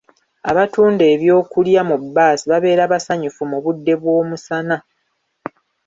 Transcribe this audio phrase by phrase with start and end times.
[0.49, 4.77] Abatunda ebyokulwa mu bbaasi babeera basanyufu mu budde bw’omusana.